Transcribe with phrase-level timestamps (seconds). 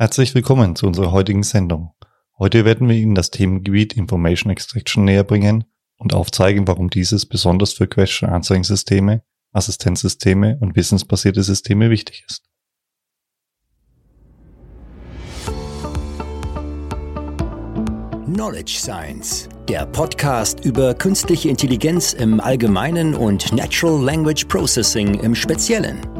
[0.00, 1.92] Herzlich willkommen zu unserer heutigen Sendung.
[2.38, 5.64] Heute werden wir Ihnen das Themengebiet Information Extraction näher bringen
[5.98, 12.44] und aufzeigen, warum dieses besonders für Question Answering Systeme, Assistenzsysteme und wissensbasierte Systeme wichtig ist.
[18.24, 26.19] Knowledge Science, der Podcast über künstliche Intelligenz im Allgemeinen und Natural Language Processing im Speziellen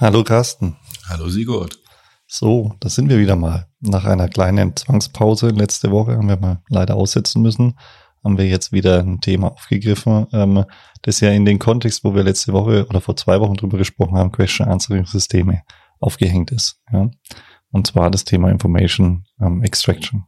[0.00, 0.78] Hallo Carsten.
[1.10, 1.78] Hallo Sigurd.
[2.26, 3.66] So, da sind wir wieder mal.
[3.80, 7.78] Nach einer kleinen Zwangspause letzte Woche haben wir mal leider aussetzen müssen,
[8.24, 10.64] haben wir jetzt wieder ein Thema aufgegriffen, ähm,
[11.02, 14.16] das ja in den Kontext, wo wir letzte Woche oder vor zwei Wochen drüber gesprochen
[14.16, 15.64] haben, Question Answering Systeme
[15.98, 16.80] aufgehängt ist.
[16.90, 17.10] Ja?
[17.70, 20.24] Und zwar das Thema Information ähm, Extraction.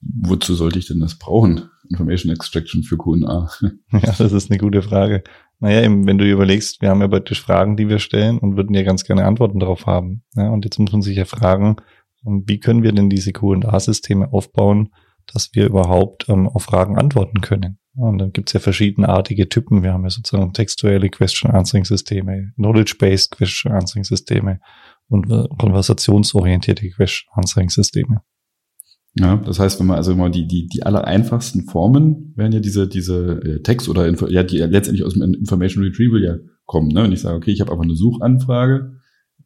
[0.00, 1.70] Wozu sollte ich denn das brauchen?
[1.88, 3.48] Information Extraction für QA?
[3.92, 5.22] ja, das ist eine gute Frage.
[5.64, 8.74] Naja, eben, wenn du überlegst, wir haben ja praktisch Fragen, die wir stellen und würden
[8.74, 10.22] ja ganz gerne Antworten darauf haben.
[10.34, 11.76] Ja, und jetzt muss man sich ja fragen,
[12.26, 14.90] ähm, wie können wir denn diese Q&A-Systeme aufbauen,
[15.32, 17.78] dass wir überhaupt ähm, auf Fragen antworten können.
[17.96, 19.82] Und dann gibt's ja verschiedenartige Typen.
[19.82, 24.60] Wir haben ja sozusagen textuelle Question-Answering-Systeme, Knowledge-Based Question-Answering-Systeme
[25.08, 28.20] und äh, konversationsorientierte Question-Answering-Systeme.
[29.16, 32.58] Ja, das heißt, wenn man also mal die, die, die aller einfachsten Formen wären ja
[32.58, 36.36] diese, diese äh, Text oder Info, ja, die ja letztendlich aus dem Information Retrieval ja
[36.66, 36.88] kommen.
[36.88, 37.04] Ne?
[37.04, 38.94] Wenn ich sage, okay, ich habe einfach eine Suchanfrage,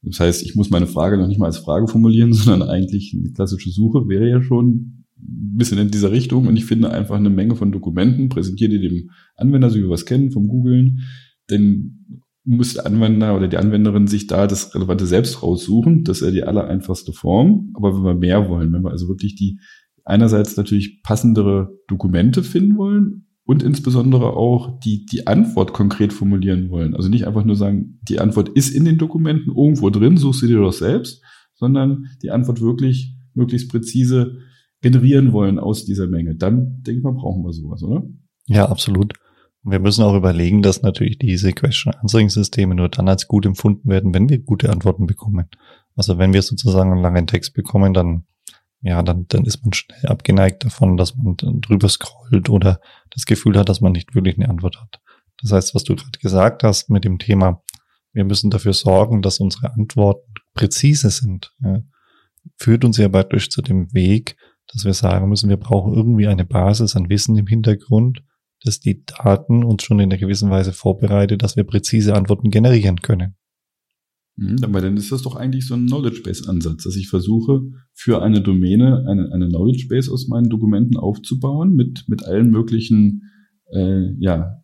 [0.02, 3.32] das heißt, ich muss meine Frage noch nicht mal als Frage formulieren, sondern eigentlich eine
[3.32, 7.30] klassische Suche wäre ja schon ein bisschen in dieser Richtung und ich finde einfach eine
[7.30, 11.00] Menge von Dokumenten, präsentiere die dem Anwender, so wie wir es kennen, vom Googlen,
[11.50, 16.04] denn muss der Anwender oder die Anwenderin sich da das Relevante selbst raussuchen.
[16.04, 17.72] Das ist ja die aller einfachste Form.
[17.74, 19.60] Aber wenn wir mehr wollen, wenn wir also wirklich die
[20.04, 26.94] einerseits natürlich passendere Dokumente finden wollen und insbesondere auch die, die Antwort konkret formulieren wollen.
[26.94, 30.46] Also nicht einfach nur sagen, die Antwort ist in den Dokumenten irgendwo drin, suchst du
[30.46, 31.22] dir doch selbst,
[31.54, 34.38] sondern die Antwort wirklich möglichst präzise
[34.80, 36.34] generieren wollen aus dieser Menge.
[36.34, 38.04] Dann denke ich mal, brauchen wir sowas, oder?
[38.46, 39.12] Ja, absolut.
[39.70, 43.88] Wir müssen auch überlegen, dass natürlich diese Question Answering Systeme nur dann als gut empfunden
[43.88, 45.48] werden, wenn wir gute Antworten bekommen.
[45.96, 48.24] Also wenn wir sozusagen einen langen Text bekommen, dann
[48.80, 52.80] ja, dann, dann ist man schnell abgeneigt davon, dass man drüber scrollt oder
[53.10, 55.00] das Gefühl hat, dass man nicht wirklich eine Antwort hat.
[55.40, 57.62] Das heißt, was du gerade gesagt hast mit dem Thema,
[58.12, 61.82] wir müssen dafür sorgen, dass unsere Antworten präzise sind, ja,
[62.56, 64.36] führt uns ja praktisch zu dem Weg,
[64.72, 68.22] dass wir sagen müssen, wir brauchen irgendwie eine Basis an Wissen im Hintergrund,
[68.68, 73.00] dass die Daten uns schon in einer gewissen Weise vorbereitet, dass wir präzise Antworten generieren
[73.00, 73.34] können.
[74.36, 77.62] Mhm, aber dann ist das doch eigentlich so ein Knowledge Base Ansatz, dass ich versuche,
[77.92, 83.22] für eine Domäne eine, eine Knowledge Base aus meinen Dokumenten aufzubauen mit, mit allen möglichen,
[83.72, 84.62] äh, ja,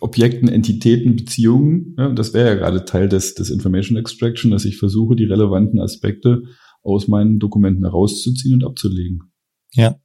[0.00, 1.96] Objekten, Entitäten, Beziehungen.
[1.98, 5.80] Ja, das wäre ja gerade Teil des, des Information Extraction, dass ich versuche, die relevanten
[5.80, 6.44] Aspekte
[6.82, 9.32] aus meinen Dokumenten herauszuziehen und abzulegen.
[9.72, 9.96] Ja,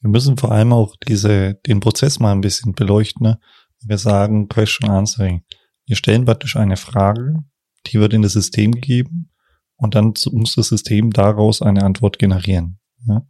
[0.00, 3.26] wir müssen vor allem auch diese, den Prozess mal ein bisschen beleuchten.
[3.26, 3.40] Ne?
[3.84, 5.42] Wir sagen Question Answering.
[5.86, 7.44] Wir stellen praktisch eine Frage,
[7.86, 9.30] die wird in das System gegeben
[9.76, 12.78] und dann muss das System daraus eine Antwort generieren.
[13.06, 13.26] Ja?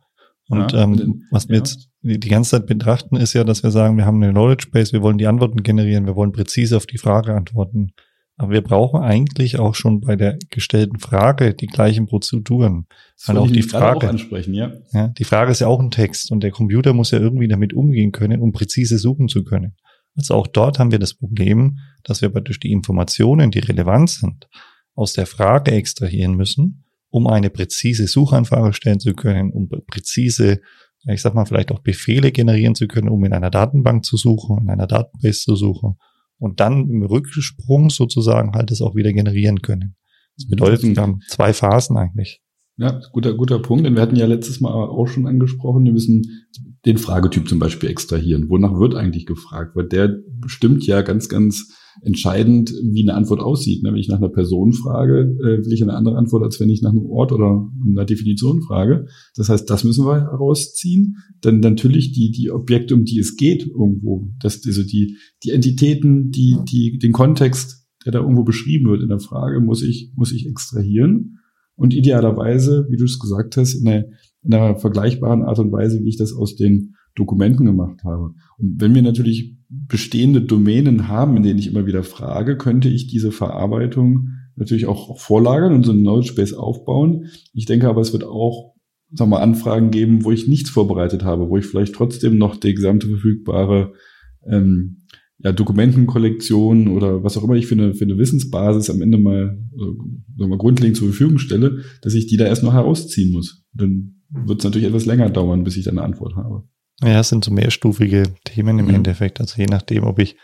[0.49, 1.61] Und ja, ähm, was wir ja.
[1.61, 4.69] jetzt die, die ganze Zeit betrachten, ist ja, dass wir sagen, wir haben eine Knowledge
[4.73, 7.93] Base, wir wollen die Antworten generieren, wir wollen präzise auf die Frage antworten.
[8.41, 12.87] Aber wir brauchen eigentlich auch schon bei der gestellten Frage die gleichen Prozeduren.
[13.17, 14.73] Das weil auch die Frage, auch ansprechen, ja.
[14.93, 15.09] ja.
[15.09, 18.13] Die Frage ist ja auch ein Text und der Computer muss ja irgendwie damit umgehen
[18.13, 19.75] können, um präzise suchen zu können.
[20.15, 24.49] Also auch dort haben wir das Problem, dass wir praktisch die Informationen, die relevant sind,
[24.95, 30.61] aus der Frage extrahieren müssen, um eine präzise Suchanfrage stellen zu können, um präzise,
[31.09, 34.59] ich sag mal, vielleicht auch Befehle generieren zu können, um in einer Datenbank zu suchen,
[34.63, 35.97] in einer Database zu suchen
[36.39, 39.97] und dann im Rücksprung sozusagen halt es auch wieder generieren können.
[40.37, 42.41] Das bedeutet, wir haben zwei Phasen eigentlich.
[42.77, 43.85] Ja, guter, guter Punkt.
[43.85, 46.47] Denn wir hatten ja letztes Mal auch schon angesprochen, wir müssen
[46.87, 48.49] den Fragetyp zum Beispiel extrahieren.
[48.49, 49.75] Wonach wird eigentlich gefragt?
[49.75, 53.83] Weil der bestimmt ja ganz, ganz entscheidend, wie eine Antwort aussieht.
[53.83, 56.83] Wenn ich nach einer Person frage, äh, will ich eine andere Antwort, als wenn ich
[56.83, 59.07] nach einem Ort oder einer Definition frage.
[59.37, 61.17] Das heißt, das müssen wir herausziehen.
[61.41, 64.29] Dann natürlich die, die Objekte, um die es geht, irgendwo.
[64.41, 69.09] Das, also die, die Entitäten, die, die, den Kontext, der da irgendwo beschrieben wird in
[69.09, 71.39] der Frage, muss ich, muss ich extrahieren.
[71.77, 74.05] und idealerweise, wie du es gesagt hast, in einer,
[74.43, 78.35] in einer vergleichbaren Art und Weise, wie ich das aus den Dokumenten gemacht habe.
[78.57, 83.09] Und wenn wir natürlich bestehende Domänen haben, in denen ich immer wieder frage, könnte ich
[83.09, 87.27] diese Verarbeitung natürlich auch vorlagern und so einen Knowledge Base aufbauen.
[87.53, 88.75] Ich denke aber, es wird auch
[89.13, 92.75] sagen wir, Anfragen geben, wo ich nichts vorbereitet habe, wo ich vielleicht trotzdem noch die
[92.75, 93.93] gesamte verfügbare
[94.47, 94.99] ähm,
[95.39, 99.59] ja, Dokumentenkollektion oder was auch immer ich für eine, für eine Wissensbasis am Ende mal,
[99.73, 103.65] äh, wir, grundlegend zur Verfügung stelle, dass ich die da erst noch herausziehen muss.
[103.73, 106.65] Dann wird es natürlich etwas länger dauern, bis ich dann eine Antwort habe.
[107.03, 108.95] Ja, es sind so mehrstufige Themen im mhm.
[108.97, 109.41] Endeffekt.
[109.41, 110.37] Also je nachdem, ob ich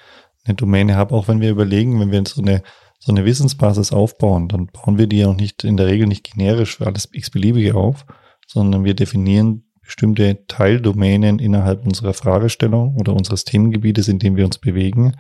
[0.45, 2.63] eine Domäne habe, auch wenn wir überlegen, wenn wir so eine,
[2.99, 6.33] so eine Wissensbasis aufbauen, dann bauen wir die ja auch nicht in der Regel nicht
[6.33, 8.07] generisch für alles x-beliebige auf,
[8.47, 14.59] sondern wir definieren bestimmte Teildomänen innerhalb unserer Fragestellung oder unseres Themengebietes, in dem wir uns
[14.59, 15.15] bewegen.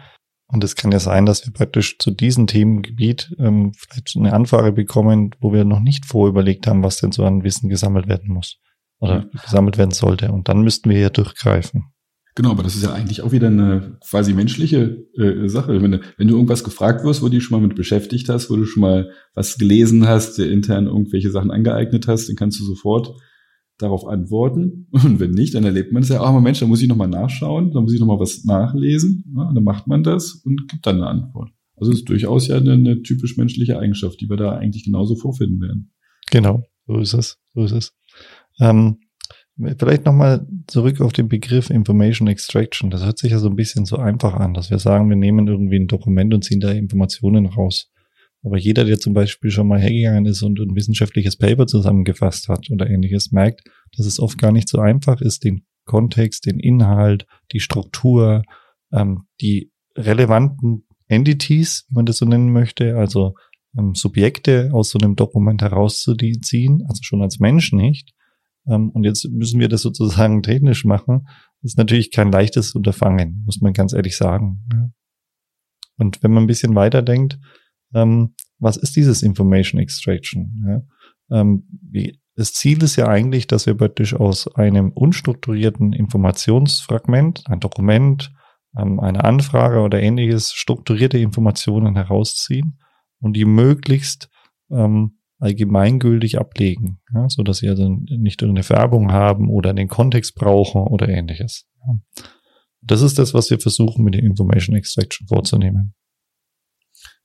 [0.46, 4.72] Und es kann ja sein, dass wir praktisch zu diesem Themengebiet ähm, vielleicht eine Anfrage
[4.72, 8.60] bekommen, wo wir noch nicht vorüberlegt haben, was denn so an Wissen gesammelt werden muss
[9.04, 9.40] oder ja.
[9.42, 10.32] gesammelt werden sollte.
[10.32, 11.84] Und dann müssten wir ja durchgreifen.
[12.36, 15.80] Genau, aber das ist ja eigentlich auch wieder eine quasi menschliche äh, Sache.
[15.80, 18.50] Wenn du, wenn du irgendwas gefragt wirst, wo du dich schon mal mit beschäftigt hast,
[18.50, 22.58] wo du schon mal was gelesen hast, dir intern irgendwelche Sachen angeeignet hast, dann kannst
[22.58, 23.14] du sofort
[23.78, 24.88] darauf antworten.
[24.90, 27.72] Und wenn nicht, dann erlebt man es ja, oh Mensch, da muss ich nochmal nachschauen,
[27.72, 29.32] da muss ich nochmal was nachlesen.
[29.36, 31.50] Ja, dann macht man das und gibt dann eine Antwort.
[31.76, 35.16] Also es ist durchaus ja eine, eine typisch menschliche Eigenschaft, die wir da eigentlich genauso
[35.16, 35.92] vorfinden werden.
[36.30, 37.92] Genau, so ist es, so ist es.
[38.60, 38.98] Ähm,
[39.78, 42.90] vielleicht nochmal zurück auf den Begriff Information Extraction.
[42.90, 45.46] Das hört sich ja so ein bisschen so einfach an, dass wir sagen, wir nehmen
[45.46, 47.90] irgendwie ein Dokument und ziehen da Informationen raus.
[48.42, 52.70] Aber jeder, der zum Beispiel schon mal hergegangen ist und ein wissenschaftliches Paper zusammengefasst hat
[52.70, 53.62] oder ähnliches, merkt,
[53.96, 58.42] dass es oft gar nicht so einfach ist, den Kontext, den Inhalt, die Struktur,
[58.92, 63.34] ähm, die relevanten Entities, wenn man das so nennen möchte, also
[63.78, 68.12] ähm, Subjekte aus so einem Dokument herauszuziehen, also schon als Mensch nicht,
[68.66, 71.26] und jetzt müssen wir das sozusagen technisch machen.
[71.62, 74.92] Das ist natürlich kein leichtes Unterfangen, muss man ganz ehrlich sagen.
[75.96, 77.38] Und wenn man ein bisschen weiterdenkt,
[77.94, 80.86] ähm, was ist dieses Information Extraction?
[81.30, 81.64] Ähm,
[82.36, 88.32] das Ziel ist ja eigentlich, dass wir praktisch aus einem unstrukturierten Informationsfragment, ein Dokument,
[88.72, 92.80] eine Anfrage oder ähnliches strukturierte Informationen herausziehen
[93.20, 94.28] und die möglichst
[94.68, 100.34] ähm, allgemeingültig ablegen, ja, so dass sie also nicht eine Färbung haben oder den Kontext
[100.34, 101.66] brauchen oder ähnliches.
[101.86, 102.00] Ja.
[102.80, 105.94] Das ist das, was wir versuchen mit der Information Extraction vorzunehmen.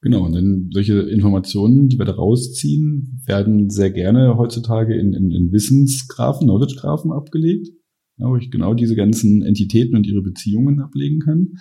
[0.01, 5.31] Genau, und dann solche Informationen, die wir da rausziehen, werden sehr gerne heutzutage in, in,
[5.31, 7.69] in Wissensgrafen, Knowledge-Graphen abgelegt,
[8.17, 11.53] ja, wo ich genau diese ganzen Entitäten und ihre Beziehungen ablegen kann.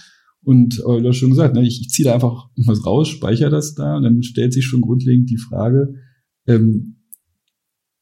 [0.42, 3.50] Und äh, du hast schon gesagt, ne, ich, ich ziehe da einfach was raus, speichere
[3.50, 5.94] das da und dann stellt sich schon grundlegend die Frage,
[6.48, 6.96] ähm,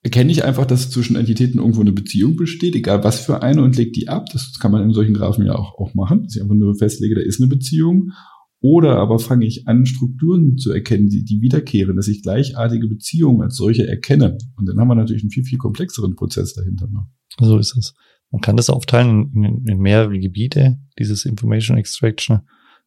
[0.03, 3.77] erkenne ich einfach, dass zwischen Entitäten irgendwo eine Beziehung besteht, egal was für eine, und
[3.77, 4.27] lege die ab.
[4.33, 7.17] Das kann man in solchen Graphen ja auch, auch machen, dass ich einfach nur festlege,
[7.17, 8.13] da ist eine Beziehung.
[8.61, 13.43] Oder aber fange ich an, Strukturen zu erkennen, die, die wiederkehren, dass ich gleichartige Beziehungen
[13.43, 14.39] als solche erkenne.
[14.57, 17.07] Und dann haben wir natürlich einen viel, viel komplexeren Prozess dahinter noch.
[17.41, 17.95] So ist es.
[18.31, 22.41] Man kann das aufteilen in, in mehrere Gebiete, dieses Information Extraction.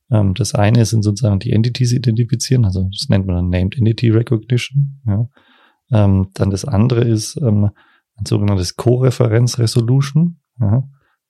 [0.09, 4.09] Ähm, das eine sind sozusagen die Entities identifizieren, also das nennt man dann Named Entity
[4.09, 5.01] Recognition.
[5.05, 5.29] Ja.
[5.91, 7.71] Ähm, dann das andere ist ähm,
[8.15, 10.39] ein sogenanntes Co-Referenz Resolution.
[10.59, 10.87] Ja.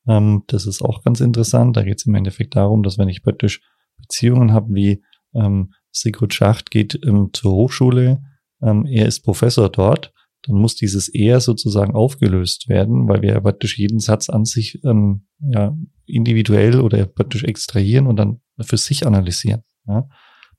[0.07, 1.77] Ähm, das ist auch ganz interessant.
[1.77, 3.61] Da geht es im Endeffekt darum, dass wenn ich praktisch
[3.97, 8.21] Beziehungen habe, wie ähm, Sigurd Schacht geht ähm, zur Hochschule,
[8.61, 10.13] ähm, er ist Professor dort,
[10.43, 15.27] dann muss dieses Er sozusagen aufgelöst werden, weil wir praktisch jeden Satz an sich ähm,
[15.39, 15.75] ja,
[16.05, 19.63] individuell oder praktisch extrahieren und dann für sich analysieren.
[19.87, 20.07] Ja.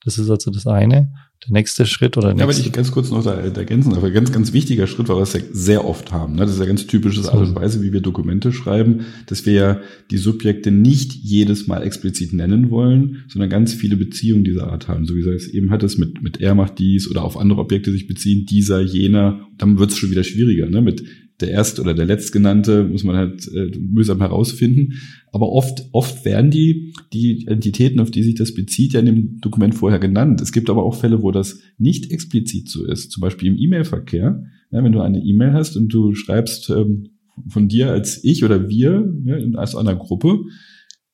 [0.05, 1.13] Das ist also das eine.
[1.47, 2.41] Der nächste Schritt oder nächste.
[2.41, 5.23] Ja, aber ich ganz kurz noch da, ergänzen, aber ganz, ganz wichtiger Schritt, weil wir
[5.23, 6.35] es ja sehr oft haben.
[6.35, 6.41] Ne?
[6.43, 9.81] Das ist ja ganz typisches Art und Weise, wie wir Dokumente schreiben, dass wir ja
[10.11, 15.07] die Subjekte nicht jedes Mal explizit nennen wollen, sondern ganz viele Beziehungen dieser Art haben.
[15.07, 17.91] So wie du es eben hattest, mit, mit er macht dies oder auf andere Objekte
[17.91, 19.47] sich beziehen, dieser, jener.
[19.57, 20.83] Dann wird es schon wieder schwieriger, ne?
[20.83, 21.05] Mit
[21.41, 24.95] der erste oder der letztgenannte muss man halt äh, mühsam herausfinden.
[25.33, 29.41] Aber oft, oft werden die, die Entitäten, auf die sich das bezieht, ja in dem
[29.41, 30.41] Dokument vorher genannt.
[30.41, 33.13] Es gibt aber auch Fälle, wo das nicht explizit so ist.
[33.13, 34.45] Zum Beispiel im E-Mail-Verkehr.
[34.73, 37.11] Ja, wenn du eine E-Mail hast und du schreibst ähm,
[37.49, 40.41] von dir als ich oder wir, ja, als einer Gruppe,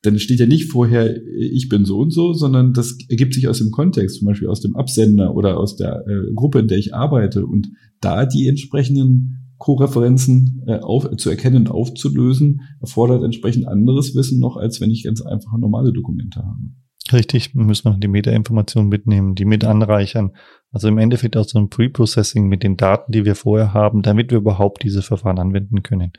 [0.02, 3.58] dann steht ja nicht vorher, ich bin so und so, sondern das ergibt sich aus
[3.58, 6.94] dem Kontext, zum Beispiel aus dem Absender oder aus der äh, Gruppe, in der ich
[6.94, 7.70] arbeite und
[8.00, 14.56] da die entsprechenden Co-Referenzen äh, auf, zu erkennen und aufzulösen, erfordert entsprechend anderes Wissen noch,
[14.56, 16.60] als wenn ich ganz einfach normale Dokumente habe.
[17.12, 20.32] Richtig, müssen wir die Meta-Informationen mitnehmen, die mit anreichern.
[20.72, 24.30] Also im Endeffekt auch so ein Pre-Processing mit den Daten, die wir vorher haben, damit
[24.30, 26.12] wir überhaupt diese Verfahren anwenden können.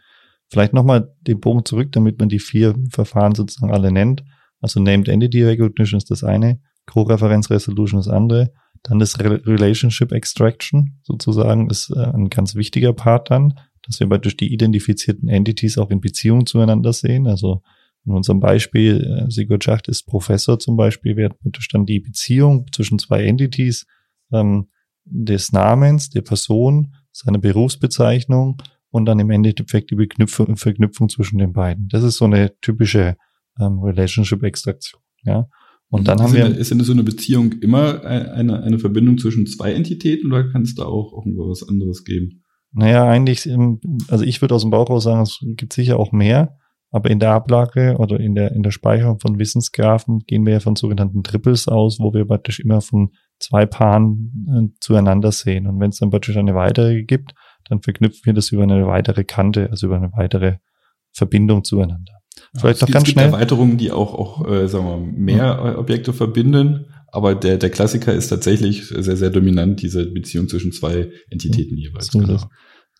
[0.49, 4.23] Vielleicht nochmal den Bogen zurück, damit man die vier Verfahren sozusagen alle nennt.
[4.61, 8.51] Also Named Entity Recognition ist das eine, Co-Reference Resolution das andere,
[8.87, 14.37] dann das Relationship Extraction sozusagen ist äh, ein ganz wichtiger Part dann, dass wir durch
[14.37, 17.27] die identifizierten Entities auch in Beziehung zueinander sehen.
[17.27, 17.61] Also
[18.05, 21.35] in unserem Beispiel, äh, Sigurd Schacht ist Professor zum Beispiel, wird
[21.73, 23.85] dann die Beziehung zwischen zwei Entities
[24.31, 24.67] ähm,
[25.05, 31.87] des Namens, der Person, seiner Berufsbezeichnung und dann im Endeffekt die Verknüpfung zwischen den beiden.
[31.89, 33.17] Das ist so eine typische
[33.59, 35.01] ähm, Relationship-Extraktion.
[35.23, 35.49] Ja.
[35.89, 36.57] Und dann ist haben wir.
[36.57, 40.75] ist denn so eine Beziehung immer eine, eine Verbindung zwischen zwei Entitäten oder kann es
[40.75, 42.43] da auch irgendwo was anderes geben?
[42.73, 43.49] Naja, eigentlich,
[44.09, 46.57] also ich würde aus dem Bauch raus sagen, es gibt sicher auch mehr,
[46.91, 50.59] aber in der Ablage oder in der, in der Speicherung von Wissensgraphen gehen wir ja
[50.59, 55.67] von sogenannten Triples aus, wo wir praktisch immer von zwei Paaren äh, zueinander sehen.
[55.67, 57.33] Und wenn es dann praktisch eine weitere gibt,
[57.69, 60.57] dann verknüpfen wir das über eine weitere Kante, also über eine weitere
[61.11, 62.16] Verbindung zueinander.
[62.55, 63.33] Vielleicht noch ganz es gibt schnell.
[63.33, 65.79] Erweiterungen, die auch, auch äh, sagen wir, mehr mhm.
[65.79, 71.11] Objekte verbinden, aber der, der Klassiker ist tatsächlich sehr, sehr dominant, diese Beziehung zwischen zwei
[71.29, 71.81] Entitäten mhm.
[71.81, 72.07] jeweils.
[72.07, 72.39] So genau.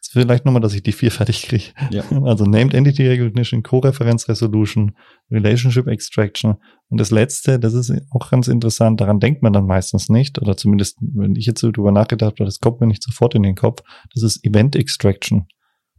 [0.10, 1.66] Vielleicht nochmal, dass ich die vier fertig kriege.
[1.92, 2.04] Ja.
[2.24, 4.96] Also Named Entity Recognition, Co-Reference Resolution,
[5.32, 6.56] Relationship Extraction.
[6.90, 10.56] Und das letzte, das ist auch ganz interessant, daran denkt man dann meistens nicht, oder
[10.56, 13.56] zumindest, wenn ich jetzt so drüber nachgedacht habe, das kommt mir nicht sofort in den
[13.56, 13.82] Kopf,
[14.14, 15.48] das ist Event Extraction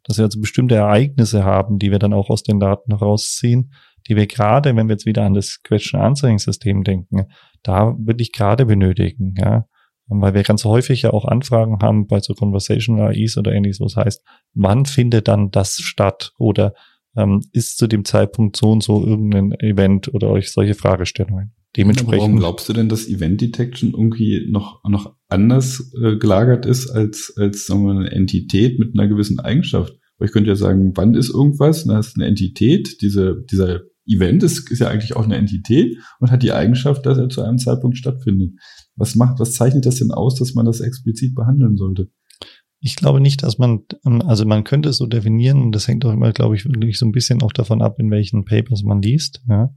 [0.08, 3.72] dass wir also bestimmte Ereignisse haben, die wir dann auch aus den Daten herausziehen,
[4.08, 7.26] die wir gerade, wenn wir jetzt wieder an das Question Answering System denken,
[7.62, 9.66] da wirklich gerade benötigen, ja.
[10.10, 13.96] Weil wir ganz häufig ja auch Anfragen haben bei so Conversational AIs oder ähnliches, was
[13.96, 14.24] heißt,
[14.54, 16.32] wann findet dann das statt?
[16.38, 16.72] Oder
[17.14, 21.52] ähm, ist zu dem Zeitpunkt so und so irgendein Event oder euch solche Fragestellungen?
[21.78, 22.18] Dementsprechend.
[22.18, 27.32] warum glaubst du denn, dass Event Detection irgendwie noch, noch anders äh, gelagert ist als,
[27.36, 29.96] als sagen wir, eine Entität mit einer gewissen Eigenschaft?
[30.18, 31.84] Weil ich könnte ja sagen, wann ist irgendwas?
[31.84, 33.00] Das ist eine Entität.
[33.00, 37.16] Diese, dieser Event ist, ist ja eigentlich auch eine Entität und hat die Eigenschaft, dass
[37.16, 38.54] er zu einem Zeitpunkt stattfindet.
[38.96, 42.10] Was macht, was zeichnet das denn aus, dass man das explizit behandeln sollte?
[42.80, 46.04] Ich glaube nicht, dass man, ähm, also man könnte es so definieren und das hängt
[46.04, 49.00] auch immer, glaube ich, wirklich so ein bisschen auch davon ab, in welchen Papers man
[49.00, 49.42] liest.
[49.48, 49.70] Ja.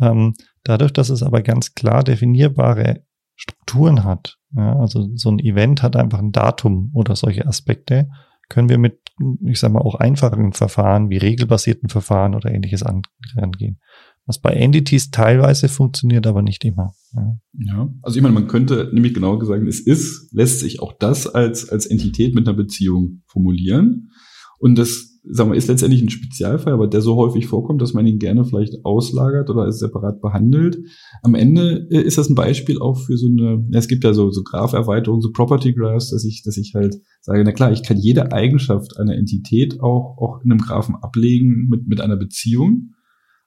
[0.00, 3.02] Ähm, dadurch, dass es aber ganz klar definierbare
[3.34, 8.08] Strukturen hat, ja, also so ein Event hat einfach ein Datum oder solche Aspekte,
[8.48, 9.00] können wir mit,
[9.44, 13.78] ich sag mal, auch einfachen Verfahren wie regelbasierten Verfahren oder ähnliches angehen.
[14.24, 16.92] Was bei Entities teilweise funktioniert, aber nicht immer.
[17.14, 20.92] Ja, ja also ich meine, man könnte nämlich genau gesagt, es ist, lässt sich auch
[20.98, 24.10] das als, als Entität mit einer Beziehung formulieren.
[24.58, 28.06] Und das sagen wir, ist letztendlich ein Spezialfall, aber der so häufig vorkommt, dass man
[28.06, 30.78] ihn gerne vielleicht auslagert oder separat behandelt.
[31.22, 34.30] Am Ende äh, ist das ein Beispiel auch für so eine, es gibt ja so,
[34.30, 37.96] so Graph-Erweiterungen, so Property Graphs, dass ich, dass ich halt sage, na klar, ich kann
[37.96, 42.90] jede Eigenschaft einer Entität auch, auch in einem Graphen ablegen mit, mit einer Beziehung.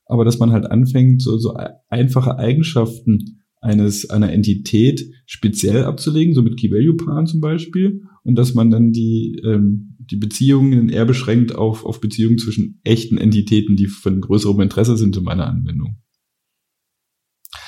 [0.05, 1.55] Aber dass man halt anfängt, so, so
[1.89, 8.69] einfache Eigenschaften eines, einer Entität speziell abzulegen, so mit Key-Value-Paaren zum Beispiel, und dass man
[8.69, 14.19] dann die, ähm, die Beziehungen eher beschränkt auf, auf Beziehungen zwischen echten Entitäten, die von
[14.19, 15.97] größerem Interesse sind in meiner Anwendung.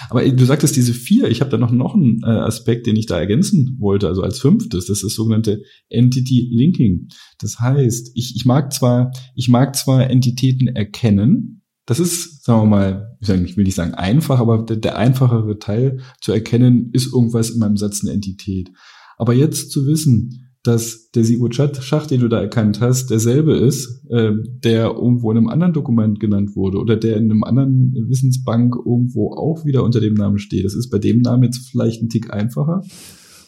[0.10, 3.06] Aber du sagtest diese vier, ich habe da noch, noch einen äh, Aspekt, den ich
[3.06, 7.08] da ergänzen wollte, also als fünftes, das ist das sogenannte Entity Linking.
[7.40, 12.70] Das heißt, ich, ich mag zwar, ich mag zwar Entitäten erkennen, das ist, sagen wir
[12.70, 17.50] mal, ich will nicht sagen einfach, aber der, der einfachere Teil zu erkennen, ist irgendwas
[17.50, 18.72] in meinem Satz eine Entität.
[19.18, 24.32] Aber jetzt zu wissen, dass der Sigurd-Schach, den du da erkannt hast, derselbe ist, äh,
[24.64, 29.34] der irgendwo in einem anderen Dokument genannt wurde oder der in einem anderen Wissensbank irgendwo
[29.34, 30.64] auch wieder unter dem Namen steht.
[30.64, 32.82] Das ist bei dem Namen jetzt vielleicht ein Tick einfacher.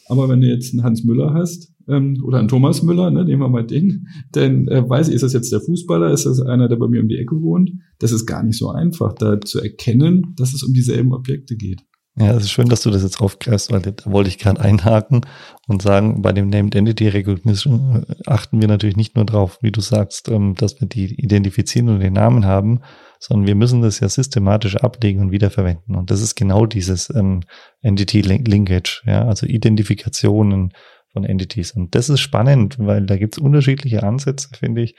[0.07, 3.41] Aber wenn du jetzt einen Hans Müller hast, ähm, oder einen Thomas Müller, ne, nehmen
[3.41, 6.67] wir mal den, dann äh, weiß ich, ist das jetzt der Fußballer, ist das einer,
[6.67, 7.71] der bei mir um die Ecke wohnt?
[7.99, 11.81] Das ist gar nicht so einfach, da zu erkennen, dass es um dieselben Objekte geht.
[12.17, 15.25] Ja, es ist schön, dass du das jetzt aufgreifst, weil da wollte ich gerade einhaken
[15.67, 19.71] und sagen, bei dem Named Entity Recognition äh, achten wir natürlich nicht nur drauf, wie
[19.71, 22.79] du sagst, ähm, dass wir die identifizieren und den Namen haben,
[23.19, 25.97] sondern wir müssen das ja systematisch ablegen und wiederverwenden.
[25.97, 27.41] Und das ist genau dieses ähm,
[27.81, 30.71] Entity Linkage, ja, also Identifikationen
[31.11, 31.73] von Entities.
[31.73, 34.95] Und das ist spannend, weil da gibt es unterschiedliche Ansätze, finde ich.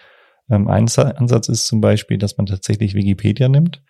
[0.50, 3.80] Ähm, ein Ansatz ist zum Beispiel, dass man tatsächlich Wikipedia nimmt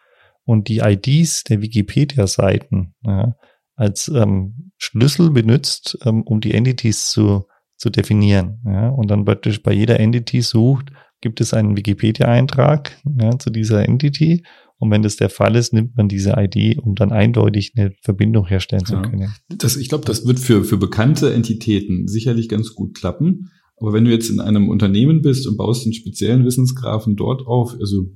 [0.46, 3.34] und die IDs der Wikipedia-Seiten ja,
[3.74, 8.62] als ähm, Schlüssel benutzt, ähm, um die Entities zu, zu definieren.
[8.64, 13.86] Ja, und dann praktisch bei jeder Entity sucht, gibt es einen Wikipedia-Eintrag ja, zu dieser
[13.86, 14.44] Entity
[14.78, 18.46] Und wenn das der Fall ist, nimmt man diese ID, um dann eindeutig eine Verbindung
[18.46, 19.34] herstellen zu können.
[19.48, 23.50] Das, ich glaube, das wird für, für bekannte Entitäten sicherlich ganz gut klappen.
[23.78, 27.74] Aber wenn du jetzt in einem Unternehmen bist und baust einen speziellen Wissensgrafen dort auf,
[27.78, 28.06] also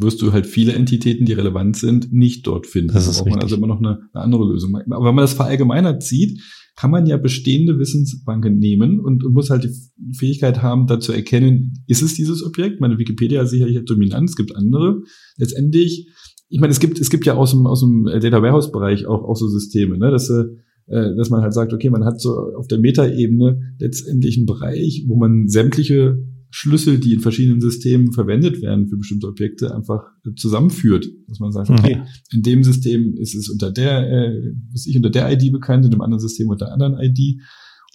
[0.00, 2.92] wirst du halt viele Entitäten, die relevant sind, nicht dort finden.
[2.92, 4.74] Das ist da braucht man also immer noch eine, eine, andere Lösung.
[4.74, 6.40] Aber wenn man das verallgemeinert sieht,
[6.76, 11.12] kann man ja bestehende Wissensbanken nehmen und, und muss halt die Fähigkeit haben, da zu
[11.12, 12.80] erkennen, ist es dieses Objekt?
[12.80, 15.02] Meine Wikipedia ist sicherlich dominant, es gibt andere.
[15.36, 16.08] Letztendlich,
[16.48, 19.24] ich meine, es gibt, es gibt ja aus dem, aus dem Data Warehouse Bereich auch,
[19.24, 20.46] auch so Systeme, ne, dass, äh,
[20.86, 25.16] dass man halt sagt, okay, man hat so auf der Metaebene letztendlich einen Bereich, wo
[25.16, 26.18] man sämtliche
[26.50, 30.02] Schlüssel, die in verschiedenen Systemen verwendet werden für bestimmte Objekte, einfach
[30.36, 31.06] zusammenführt.
[31.28, 32.02] Dass man sagt, okay, mhm.
[32.32, 35.90] in dem System ist es unter der, äh, was ich unter der ID bekannt, in
[35.90, 37.40] dem anderen System unter der anderen ID.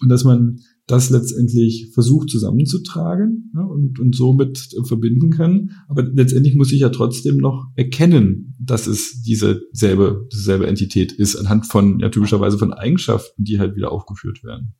[0.00, 5.70] Und dass man das letztendlich versucht zusammenzutragen ja, und, und somit verbinden kann.
[5.88, 11.36] Aber letztendlich muss ich ja trotzdem noch erkennen, dass es diese selbe, dieselbe Entität ist,
[11.36, 14.74] anhand von, ja, typischerweise von Eigenschaften, die halt wieder aufgeführt werden.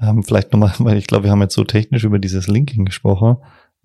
[0.00, 3.36] Ähm, vielleicht nochmal, weil ich glaube, wir haben jetzt so technisch über dieses Linking gesprochen.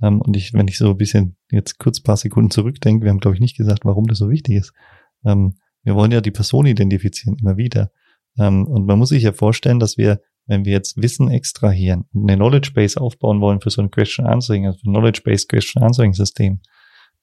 [0.02, 3.20] Ähm, und ich, wenn ich so ein bisschen jetzt kurz paar Sekunden zurückdenke, wir haben,
[3.20, 4.74] glaube ich, nicht gesagt, warum das so wichtig ist.
[5.26, 7.92] Ähm, wir wollen ja die Person identifizieren, immer wieder.
[8.38, 12.30] Ähm, und man muss sich ja vorstellen, dass wir, wenn wir jetzt Wissen extrahieren und
[12.30, 15.84] eine Knowledge Base aufbauen wollen für so ein Question Answering, also ein Knowledge Base Question
[15.84, 16.62] Answering System,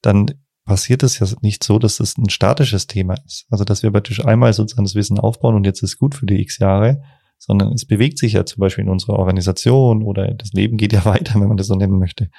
[0.02, 0.26] dann
[0.64, 3.46] passiert es ja nicht so, dass es ein statisches Thema ist.
[3.50, 6.40] Also, dass wir praktisch einmal sozusagen das Wissen aufbauen und jetzt ist gut für die
[6.40, 7.02] x Jahre,
[7.38, 11.04] sondern es bewegt sich ja zum Beispiel in unserer Organisation oder das Leben geht ja
[11.04, 12.30] weiter, wenn man das so nennen möchte.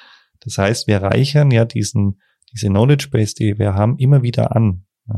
[0.42, 2.22] Das heißt, wir reichern ja diesen,
[2.54, 4.86] diese Knowledge Base, die wir haben, immer wieder an.
[5.08, 5.16] Ja.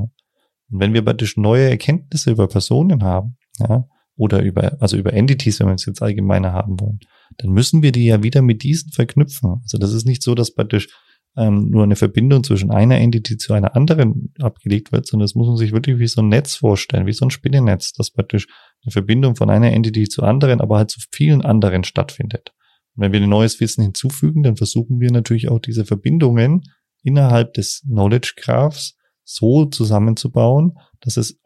[0.70, 3.86] Und wenn wir praktisch neue Erkenntnisse über Personen haben, ja,
[4.16, 7.00] oder über, also über Entities, wenn wir es jetzt allgemeiner haben wollen,
[7.38, 9.62] dann müssen wir die ja wieder mit diesen verknüpfen.
[9.64, 10.90] Also das ist nicht so, dass praktisch
[11.38, 15.48] ähm, nur eine Verbindung zwischen einer Entity zu einer anderen abgelegt wird, sondern das muss
[15.48, 18.48] man sich wirklich wie so ein Netz vorstellen, wie so ein Spinnennetz, das praktisch
[18.84, 22.54] eine Verbindung von einer Entity zu anderen, aber halt zu vielen anderen stattfindet.
[22.96, 26.64] Und wenn wir ein neues Wissen hinzufügen, dann versuchen wir natürlich auch diese Verbindungen
[27.04, 31.40] innerhalb des Knowledge Graphs so zusammenzubauen, dass es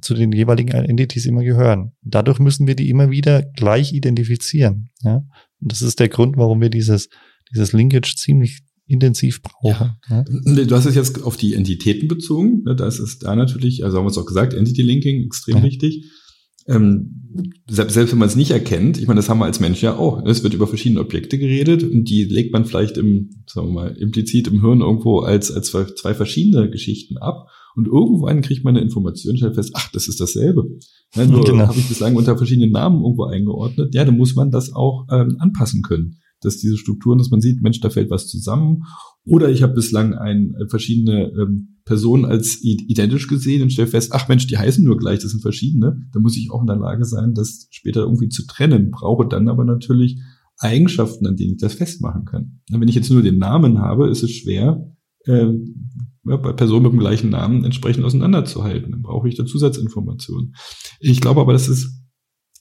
[0.00, 1.92] zu den jeweiligen Entities immer gehören.
[2.02, 4.90] Dadurch müssen wir die immer wieder gleich identifizieren.
[5.02, 5.16] Ja?
[5.60, 7.08] Und das ist der Grund, warum wir dieses,
[7.52, 9.96] dieses Linkage ziemlich intensiv brauchen.
[10.08, 10.24] Ja.
[10.44, 10.64] ja.
[10.64, 12.62] Du hast es jetzt auf die Entitäten bezogen.
[12.64, 12.76] Ne?
[12.76, 15.62] Da ist da natürlich, also haben wir es auch gesagt, Entity Linking extrem ja.
[15.64, 16.06] wichtig.
[16.68, 17.22] Ähm,
[17.68, 19.96] selbst, selbst wenn man es nicht erkennt, ich meine, das haben wir als Mensch ja
[19.96, 20.22] auch.
[20.22, 20.30] Ne?
[20.30, 23.96] Es wird über verschiedene Objekte geredet und die legt man vielleicht im, sagen wir mal,
[23.96, 27.48] implizit im Hirn irgendwo als, als zwei, zwei verschiedene Geschichten ab.
[27.74, 30.66] Und irgendwann kriegt man eine Information, stellt fest, ach, das ist dasselbe.
[31.14, 31.66] Ja, nur genau.
[31.66, 33.94] habe ich bislang unter verschiedenen Namen irgendwo eingeordnet.
[33.94, 37.62] Ja, dann muss man das auch ähm, anpassen können dass diese Strukturen, dass man sieht,
[37.62, 38.84] Mensch, da fällt was zusammen.
[39.26, 44.12] Oder ich habe bislang ein, äh, verschiedene ähm, Personen als identisch gesehen und stelle fest,
[44.12, 46.00] ach Mensch, die heißen nur gleich, das sind verschiedene.
[46.12, 48.90] Da muss ich auch in der Lage sein, das später irgendwie zu trennen.
[48.90, 50.20] Brauche dann aber natürlich
[50.58, 52.60] Eigenschaften, an denen ich das festmachen kann.
[52.70, 54.92] Wenn ich jetzt nur den Namen habe, ist es schwer,
[55.26, 55.48] äh,
[56.24, 58.90] ja, bei Personen mit dem gleichen Namen entsprechend auseinanderzuhalten.
[58.90, 60.54] Dann brauche ich da Zusatzinformationen.
[60.98, 62.02] Ich glaube aber, dass es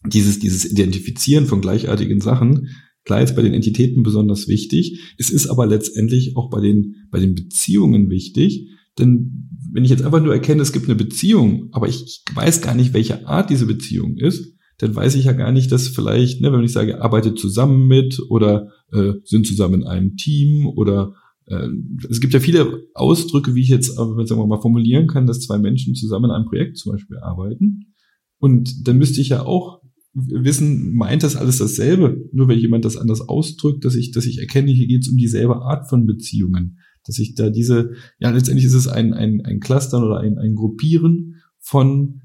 [0.05, 2.69] dieses, dieses Identifizieren von gleichartigen Sachen
[3.05, 4.99] Klar jetzt bei den Entitäten besonders wichtig.
[5.17, 8.67] Es ist aber letztendlich auch bei den, bei den Beziehungen wichtig.
[8.97, 12.75] Denn wenn ich jetzt einfach nur erkenne, es gibt eine Beziehung, aber ich weiß gar
[12.75, 16.51] nicht, welche Art diese Beziehung ist, dann weiß ich ja gar nicht, dass vielleicht, ne,
[16.51, 21.13] wenn ich sage, arbeitet zusammen mit oder äh, sind zusammen in einem Team oder
[21.45, 21.67] äh,
[22.09, 25.41] es gibt ja viele Ausdrücke, wie ich jetzt, äh, sagen wir mal, formulieren kann, dass
[25.41, 27.93] zwei Menschen zusammen in einem Projekt zum Beispiel arbeiten.
[28.39, 29.81] Und dann müsste ich ja auch
[30.15, 34.39] wissen, meint das alles dasselbe, nur weil jemand das anders ausdrückt, dass ich, dass ich
[34.39, 36.79] erkenne, hier geht es um dieselbe Art von Beziehungen.
[37.05, 40.55] Dass ich da diese, ja, letztendlich ist es ein, ein, ein Clustern oder ein, ein
[40.55, 42.21] Gruppieren von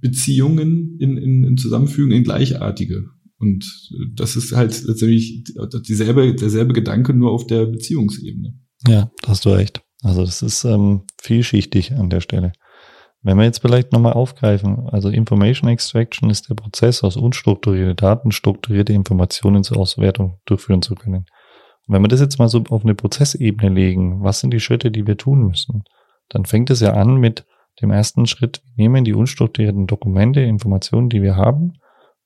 [0.00, 3.06] Beziehungen in, in, in Zusammenfügen in gleichartige.
[3.38, 5.44] Und das ist halt letztendlich
[5.86, 8.54] dieselbe, derselbe Gedanke, nur auf der Beziehungsebene.
[8.86, 9.82] Ja, hast du recht.
[10.02, 12.52] Also das ist ähm, vielschichtig an der Stelle.
[13.22, 18.32] Wenn wir jetzt vielleicht nochmal aufgreifen, also Information Extraction ist der Prozess, aus unstrukturierte Daten
[18.32, 21.26] strukturierte Informationen zur Auswertung durchführen zu können.
[21.86, 24.90] Und wenn wir das jetzt mal so auf eine Prozessebene legen, was sind die Schritte,
[24.90, 25.84] die wir tun müssen?
[26.30, 27.44] Dann fängt es ja an mit
[27.80, 31.74] dem ersten Schritt, wir nehmen die unstrukturierten Dokumente, Informationen, die wir haben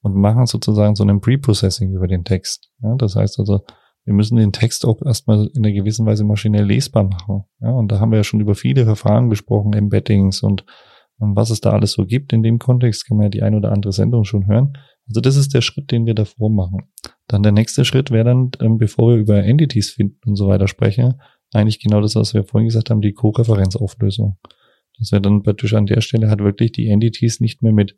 [0.01, 2.71] und machen sozusagen so einen Pre-Processing über den Text.
[2.83, 3.61] Ja, das heißt also,
[4.07, 7.45] wir müssen den Text auch erstmal in einer gewissen Weise maschinell lesbar machen.
[7.61, 10.65] Ja, und da haben wir ja schon über viele Verfahren gesprochen, Embeddings und,
[11.19, 12.33] und was es da alles so gibt.
[12.33, 14.79] In dem Kontext kann man ja die ein oder andere Sendung schon hören.
[15.09, 16.89] Also das ist der Schritt, den wir davor machen.
[17.27, 20.69] Dann der nächste Schritt wäre dann, ähm, bevor wir über Entities finden und so weiter
[20.69, 21.21] sprechen,
[21.53, 24.39] eigentlich genau das, was wir vorhin gesagt haben, die Co-Referenzauflösung.
[24.99, 27.97] Dass wir dann praktisch an der Stelle halt wirklich die Entities nicht mehr mit,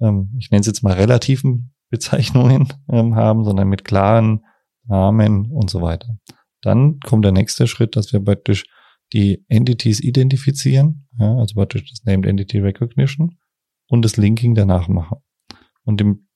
[0.00, 4.44] ähm, ich nenne es jetzt mal relativen Bezeichnungen ähm, haben, sondern mit klaren
[4.88, 6.18] Namen und so weiter.
[6.62, 8.64] Dann kommt der nächste Schritt, dass wir praktisch
[9.12, 13.38] die Entities identifizieren, ja, also praktisch das Named Entity Recognition
[13.88, 15.18] und das Linking danach machen.
[15.84, 16.26] Und im,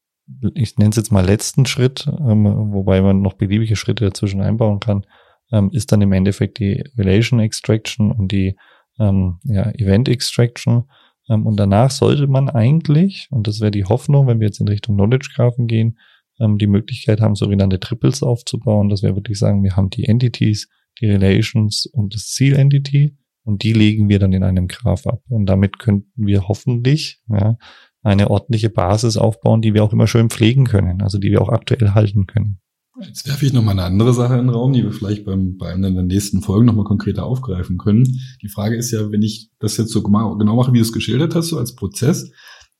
[0.54, 4.80] ich nenne es jetzt mal letzten Schritt, ähm, wobei man noch beliebige Schritte dazwischen einbauen
[4.80, 5.04] kann,
[5.50, 8.56] ähm, ist dann im Endeffekt die Relation Extraction und die
[8.98, 10.84] ähm, ja, Event Extraction.
[11.28, 14.68] Ähm, und danach sollte man eigentlich, und das wäre die Hoffnung, wenn wir jetzt in
[14.68, 15.98] Richtung Knowledge Graphen gehen,
[16.42, 20.68] ähm, die Möglichkeit haben, sogenannte Triples aufzubauen, dass wir wirklich sagen, wir haben die Entities,
[21.00, 25.22] die Relations und das Ziel-Entity und die legen wir dann in einem Graph ab.
[25.28, 27.56] Und damit könnten wir hoffentlich ja,
[28.02, 31.48] eine ordentliche Basis aufbauen, die wir auch immer schön pflegen können, also die wir auch
[31.48, 32.58] aktuell halten können.
[33.00, 35.72] Jetzt werfe ich nochmal eine andere Sache in den Raum, die wir vielleicht beim, bei
[35.72, 38.20] einer der nächsten Folgen nochmal konkreter aufgreifen können.
[38.42, 41.34] Die Frage ist ja, wenn ich das jetzt so genau mache, wie du es geschildert
[41.34, 42.30] hast, so als Prozess,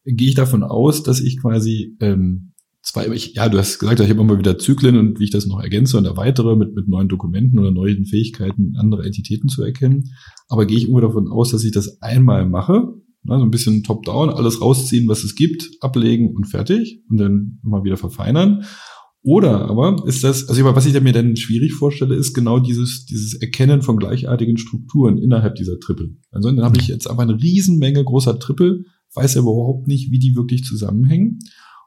[0.05, 2.52] gehe ich davon aus, dass ich quasi ähm,
[2.93, 5.47] zwei, ich, ja, du hast gesagt, ich habe immer wieder Zyklen und wie ich das
[5.47, 10.11] noch ergänze und erweitere mit, mit neuen Dokumenten oder neuen Fähigkeiten, andere Entitäten zu erkennen.
[10.49, 13.83] Aber gehe ich immer davon aus, dass ich das einmal mache, ne, so ein bisschen
[13.83, 18.65] top-down, alles rausziehen, was es gibt, ablegen und fertig und dann immer wieder verfeinern.
[19.25, 23.35] Oder aber ist das, also was ich mir dann schwierig vorstelle, ist genau dieses, dieses
[23.35, 26.11] Erkennen von gleichartigen Strukturen innerhalb dieser Triple.
[26.33, 28.83] Also dann habe ich jetzt aber eine Riesenmenge großer Triple,
[29.15, 31.39] weiß ja überhaupt nicht, wie die wirklich zusammenhängen.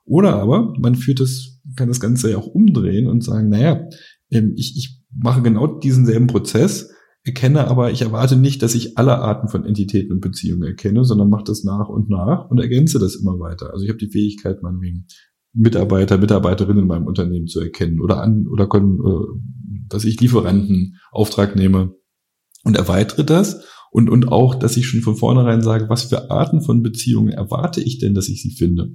[0.06, 3.88] Oder aber man führt das, kann das Ganze ja auch umdrehen und sagen, naja,
[4.32, 6.92] ähm, ich, ich mache genau diesen selben Prozess,
[7.24, 11.30] erkenne aber, ich erwarte nicht, dass ich alle Arten von Entitäten und Beziehungen erkenne, sondern
[11.30, 13.74] mache das nach und nach und ergänze das immer weiter.
[13.74, 15.08] Also ich habe die Fähigkeit, meinetwegen
[15.54, 19.00] Mitarbeiter, Mitarbeiterinnen in meinem Unternehmen zu erkennen oder an oder können,
[19.88, 21.96] dass ich Lieferanten Auftrag nehme
[22.64, 26.62] und erweitere das und und auch, dass ich schon von vornherein sage, was für Arten
[26.62, 28.92] von Beziehungen erwarte ich denn, dass ich sie finde.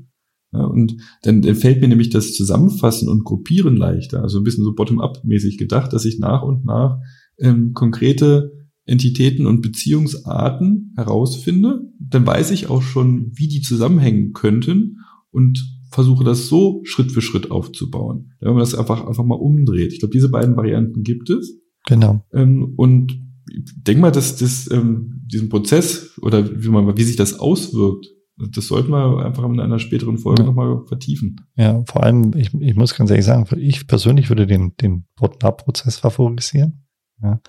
[0.53, 4.65] Ja, und dann, dann fällt mir nämlich das Zusammenfassen und Gruppieren leichter, also ein bisschen
[4.65, 6.99] so bottom-up-mäßig gedacht, dass ich nach und nach
[7.39, 8.53] ähm, konkrete
[8.85, 11.83] Entitäten und Beziehungsarten herausfinde.
[12.01, 14.99] Dann weiß ich auch schon, wie die zusammenhängen könnten
[15.31, 18.33] und versuche das so Schritt für Schritt aufzubauen.
[18.41, 19.93] Wenn man das einfach, einfach mal umdreht.
[19.93, 21.61] Ich glaube, diese beiden Varianten gibt es.
[21.87, 22.25] Genau.
[22.33, 23.13] Ähm, und
[23.49, 28.07] ich denke mal, dass das, ähm, diesen Prozess oder wie, man, wie sich das auswirkt,
[28.49, 30.47] das sollten wir einfach in einer späteren Folge ja.
[30.47, 31.37] nochmal vertiefen.
[31.57, 35.99] Ja, vor allem, ich, ich muss ganz ehrlich sagen, ich persönlich würde den, den Bottom-up-Prozess
[35.99, 36.87] favorisieren,
[37.23, 37.41] ja,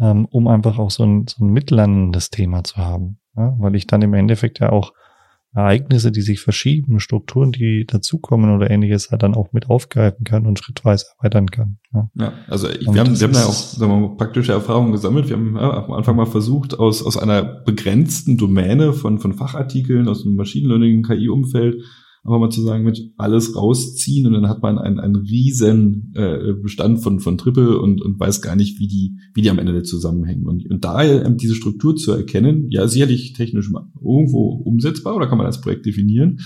[0.00, 3.18] ähm, um einfach auch so ein, so ein mitlernendes Thema zu haben.
[3.36, 4.92] Ja, weil ich dann im Endeffekt ja auch
[5.54, 10.46] Ereignisse, die sich verschieben, Strukturen, die dazukommen oder ähnliches halt dann auch mit aufgreifen kann
[10.46, 11.78] und schrittweise erweitern kann.
[11.92, 14.90] Ja, ja also ich, wir, haben, wir haben da auch sagen wir mal, praktische Erfahrungen
[14.90, 15.28] gesammelt.
[15.28, 20.08] Wir haben ja, am Anfang mal versucht, aus, aus einer begrenzten Domäne von, von Fachartikeln,
[20.08, 21.82] aus dem Machine Learning, KI-Umfeld,
[22.24, 26.54] aber mal zu sagen, mit alles rausziehen und dann hat man einen, einen riesen äh,
[26.54, 29.82] Bestand von, von Triple und, und weiß gar nicht, wie die, wie die am Ende
[29.82, 30.46] zusammenhängen.
[30.46, 35.36] Und, und daher ähm, diese Struktur zu erkennen, ja, sicherlich technisch irgendwo umsetzbar oder kann
[35.36, 36.40] man als Projekt definieren,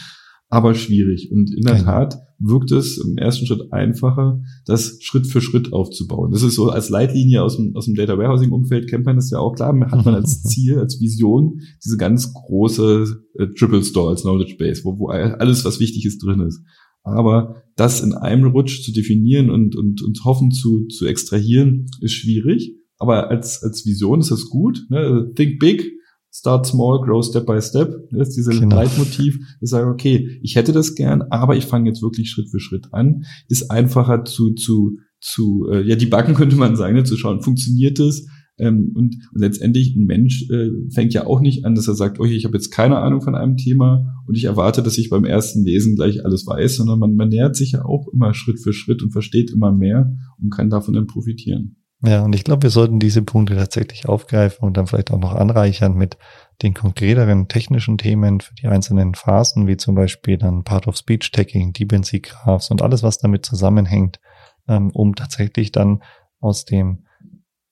[0.49, 1.31] aber schwierig.
[1.31, 1.85] Und in der.
[1.85, 6.31] Tat wirkt es im ersten Schritt einfacher, das Schritt für Schritt aufzubauen.
[6.31, 9.31] Das ist so als Leitlinie aus dem, aus dem Data Warehousing Umfeld kennt man das
[9.31, 13.07] ja auch klar, hat man als Ziel, als Vision diese ganz große
[13.39, 16.63] äh, Triple Store als Knowledge Base, wo, wo alles, was wichtig ist, drin ist.
[17.03, 22.13] Aber das in einem Rutsch zu definieren und, und, und hoffen zu, zu extrahieren, ist
[22.13, 22.75] schwierig.
[22.99, 24.85] Aber als, als Vision ist das gut.
[24.91, 25.31] Ne?
[25.35, 25.91] Think big,
[26.39, 27.93] Start small, grow step by step.
[28.13, 28.77] Das ist dieses genau.
[28.77, 29.39] Leitmotiv.
[29.61, 32.87] Ich sage, okay, ich hätte das gern, aber ich fange jetzt wirklich Schritt für Schritt
[32.93, 33.25] an.
[33.49, 37.43] Ist einfacher zu, zu, zu, äh, ja, die Backen könnte man sagen, ne, zu schauen,
[37.43, 38.25] funktioniert das?
[38.57, 42.21] Ähm, und, und letztendlich ein Mensch äh, fängt ja auch nicht an, dass er sagt,
[42.21, 45.25] okay, ich habe jetzt keine Ahnung von einem Thema und ich erwarte, dass ich beim
[45.25, 48.73] ersten Lesen gleich alles weiß, sondern man, man nähert sich ja auch immer Schritt für
[48.73, 51.77] Schritt und versteht immer mehr und kann davon dann profitieren.
[52.01, 55.35] Ja, und ich glaube, wir sollten diese Punkte tatsächlich aufgreifen und dann vielleicht auch noch
[55.35, 56.17] anreichern mit
[56.63, 61.33] den konkreteren technischen Themen für die einzelnen Phasen, wie zum Beispiel dann Part of Speech
[61.33, 64.21] Tagging, Dependency Graphs und alles, was damit zusammenhängt,
[64.69, 66.03] ähm, um tatsächlich dann
[66.41, 67.05] aus dem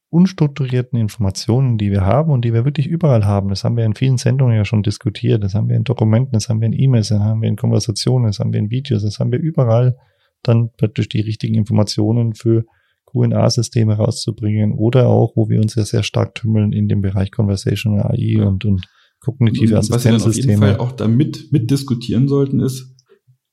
[0.08, 3.48] unstrukturierten Informationen, die wir haben und die wir wirklich überall haben.
[3.48, 5.44] Das haben wir in vielen Sendungen ja schon diskutiert.
[5.44, 8.26] Das haben wir in Dokumenten, das haben wir in E-Mails, das haben wir in Konversationen,
[8.26, 9.96] das haben wir in Videos, das haben wir überall
[10.42, 12.64] dann praktisch die richtigen Informationen für
[13.16, 18.10] QA-Systeme rauszubringen oder auch, wo wir uns ja sehr stark tümmeln in dem Bereich Conversational
[18.10, 18.44] AI ja.
[18.44, 18.86] und, und
[19.20, 20.26] kognitive Assistenzsysteme.
[20.26, 22.94] Was wir auf jeden Fall auch damit mitdiskutieren sollten, ist,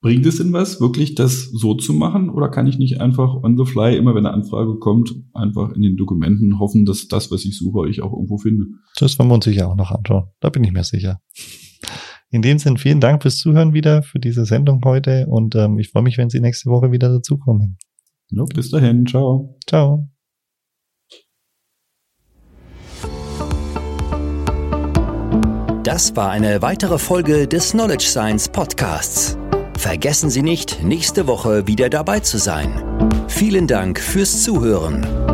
[0.02, 2.30] bringt es denn was, wirklich das so zu machen?
[2.30, 5.82] Oder kann ich nicht einfach on the fly, immer wenn eine Anfrage kommt, einfach in
[5.82, 8.66] den Dokumenten hoffen, dass das, was ich suche, ich auch irgendwo finde?
[9.00, 10.26] Das werden wir uns sicher auch noch anschauen.
[10.42, 11.20] Da bin ich mir sicher.
[12.30, 15.90] In dem Sinn, vielen Dank fürs Zuhören wieder, für diese Sendung heute und ähm, ich
[15.90, 17.78] freue mich, wenn Sie nächste Woche wieder dazukommen.
[18.36, 19.58] Ja, bis dahin, ciao.
[19.68, 20.10] Ciao.
[25.84, 29.38] Das war eine weitere Folge des Knowledge Science Podcasts.
[29.78, 32.82] Vergessen Sie nicht, nächste Woche wieder dabei zu sein.
[33.28, 35.33] Vielen Dank fürs Zuhören.